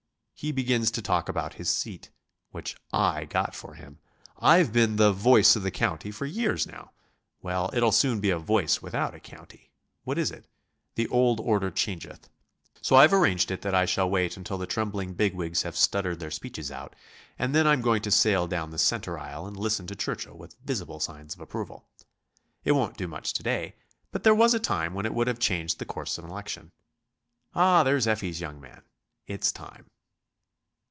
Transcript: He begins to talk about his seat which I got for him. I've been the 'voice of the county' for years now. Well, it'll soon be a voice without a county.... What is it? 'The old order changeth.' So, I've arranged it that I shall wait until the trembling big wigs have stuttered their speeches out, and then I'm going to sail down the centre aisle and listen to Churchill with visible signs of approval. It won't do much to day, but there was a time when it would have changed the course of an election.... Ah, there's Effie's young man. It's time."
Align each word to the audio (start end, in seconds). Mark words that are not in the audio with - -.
He 0.33 0.51
begins 0.51 0.89
to 0.93 1.03
talk 1.03 1.29
about 1.29 1.53
his 1.61 1.69
seat 1.69 2.09
which 2.49 2.75
I 2.91 3.25
got 3.25 3.53
for 3.53 3.75
him. 3.75 3.99
I've 4.39 4.73
been 4.73 4.95
the 4.95 5.11
'voice 5.13 5.55
of 5.55 5.61
the 5.61 5.69
county' 5.69 6.09
for 6.09 6.25
years 6.25 6.65
now. 6.65 6.93
Well, 7.43 7.69
it'll 7.73 7.91
soon 7.91 8.19
be 8.19 8.31
a 8.31 8.39
voice 8.39 8.81
without 8.81 9.13
a 9.13 9.19
county.... 9.19 9.71
What 10.03 10.17
is 10.17 10.31
it? 10.31 10.47
'The 10.95 11.07
old 11.09 11.39
order 11.41 11.69
changeth.' 11.69 12.27
So, 12.81 12.95
I've 12.95 13.13
arranged 13.13 13.51
it 13.51 13.61
that 13.61 13.75
I 13.75 13.85
shall 13.85 14.09
wait 14.09 14.35
until 14.35 14.57
the 14.57 14.65
trembling 14.65 15.13
big 15.13 15.35
wigs 15.35 15.61
have 15.61 15.77
stuttered 15.77 16.19
their 16.19 16.31
speeches 16.31 16.71
out, 16.71 16.95
and 17.37 17.53
then 17.53 17.67
I'm 17.67 17.81
going 17.81 18.01
to 18.01 18.09
sail 18.09 18.47
down 18.47 18.71
the 18.71 18.79
centre 18.79 19.19
aisle 19.19 19.45
and 19.45 19.55
listen 19.55 19.85
to 19.85 19.95
Churchill 19.95 20.39
with 20.39 20.55
visible 20.65 20.99
signs 20.99 21.35
of 21.35 21.39
approval. 21.39 21.87
It 22.63 22.71
won't 22.71 22.97
do 22.97 23.07
much 23.07 23.33
to 23.33 23.43
day, 23.43 23.75
but 24.11 24.23
there 24.23 24.33
was 24.33 24.55
a 24.55 24.59
time 24.59 24.95
when 24.95 25.05
it 25.05 25.13
would 25.13 25.27
have 25.27 25.37
changed 25.37 25.77
the 25.77 25.85
course 25.85 26.17
of 26.17 26.23
an 26.25 26.31
election.... 26.31 26.71
Ah, 27.53 27.83
there's 27.83 28.07
Effie's 28.07 28.41
young 28.41 28.59
man. 28.59 28.81
It's 29.27 29.51
time." 29.51 29.85